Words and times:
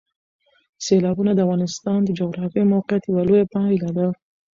سیلابونه 0.85 1.31
د 1.35 1.39
افغانستان 1.45 1.99
د 2.03 2.09
جغرافیایي 2.19 2.69
موقیعت 2.73 3.03
یوه 3.05 3.23
لویه 3.27 3.45
پایله 3.53 3.89
ده. 3.97 4.07